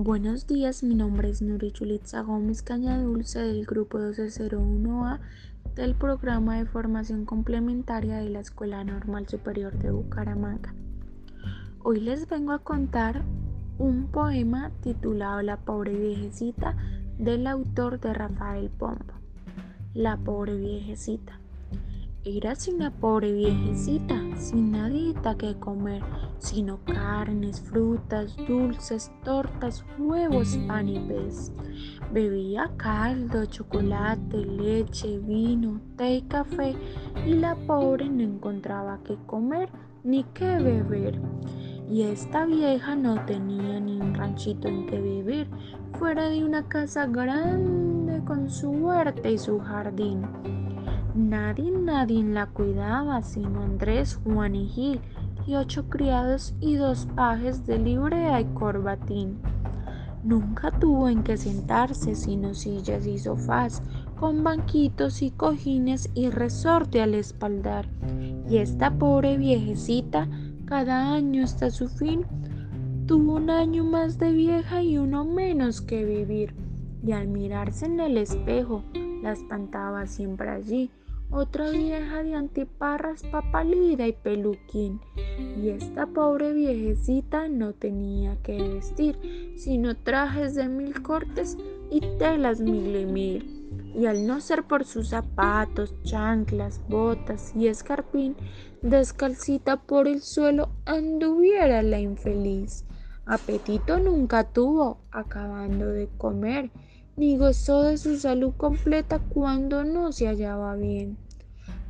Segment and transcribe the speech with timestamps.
[0.00, 5.18] Buenos días, mi nombre es Nuri Yulitza Gómez Cañadulce del grupo 1201A
[5.74, 10.72] del programa de formación complementaria de la Escuela Normal Superior de Bucaramanga.
[11.82, 13.24] Hoy les vengo a contar
[13.78, 16.76] un poema titulado La pobre viejecita
[17.18, 19.14] del autor de Rafael Pombo.
[19.94, 21.40] La pobre viejecita.
[22.24, 26.02] Eras una pobre viejecita, sin nadita que comer,
[26.38, 31.52] sino carnes, frutas, dulces, tortas, huevos, pan y pez.
[32.12, 36.74] Bebía caldo, chocolate, leche, vino, té y café,
[37.24, 39.70] y la pobre no encontraba qué comer
[40.02, 41.20] ni qué beber.
[41.88, 45.48] Y esta vieja no tenía ni un ranchito en que vivir,
[45.96, 50.26] fuera de una casa grande con su huerta y su jardín.
[51.18, 55.00] Nadie, nadie la cuidaba, sino Andrés, Juan y Gil,
[55.48, 59.40] y ocho criados y dos pajes de librea y corbatín.
[60.22, 63.82] Nunca tuvo en qué sentarse, sino sillas y sofás,
[64.14, 67.88] con banquitos y cojines y resorte al espaldar.
[68.48, 70.28] Y esta pobre viejecita,
[70.66, 72.26] cada año hasta su fin,
[73.06, 76.54] tuvo un año más de vieja y uno menos que vivir.
[77.04, 78.84] Y al mirarse en el espejo,
[79.20, 80.92] la espantaba siempre allí,
[81.30, 85.00] otra vieja de antiparras, papalida y peluquín.
[85.62, 91.56] Y esta pobre viejecita no tenía que vestir, sino trajes de mil cortes
[91.90, 93.54] y telas mil y mil.
[93.94, 98.36] Y al no ser por sus zapatos, chanclas, botas y escarpín,
[98.82, 102.84] descalcita por el suelo anduviera la infeliz.
[103.26, 106.70] Apetito nunca tuvo, acabando de comer,
[107.18, 111.16] ni gozó de su salud completa cuando no se hallaba bien.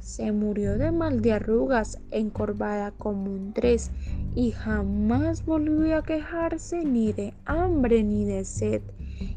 [0.00, 3.90] Se murió de mal de arrugas, encorvada como un tres,
[4.34, 8.80] y jamás volvió a quejarse ni de hambre ni de sed.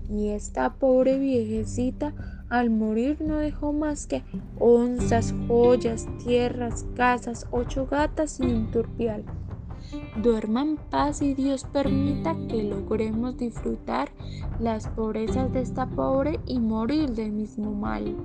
[0.09, 2.13] Y esta pobre viejecita
[2.47, 4.23] al morir no dejó más que
[4.59, 9.25] onzas, joyas, tierras, casas, ocho gatas y un turpial.
[10.21, 14.11] Duerma en paz y Dios permita que logremos disfrutar
[14.59, 18.15] las pobrezas de esta pobre y morir del mismo mal.